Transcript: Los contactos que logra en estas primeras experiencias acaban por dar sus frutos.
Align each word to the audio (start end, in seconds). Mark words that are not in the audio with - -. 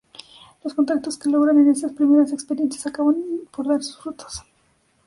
Los 0.63 0.73
contactos 0.73 1.15
que 1.19 1.29
logra 1.29 1.51
en 1.51 1.69
estas 1.69 1.91
primeras 1.91 2.33
experiencias 2.33 2.87
acaban 2.87 3.17
por 3.51 3.67
dar 3.67 3.83
sus 3.83 3.97
frutos. 4.01 4.41